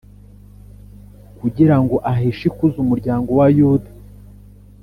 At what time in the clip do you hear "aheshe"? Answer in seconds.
2.11-2.43